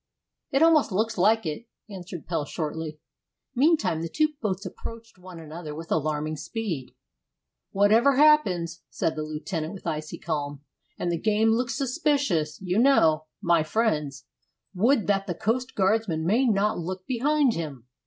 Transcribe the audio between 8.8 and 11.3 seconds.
said the lieutenant, with icy calm, "and the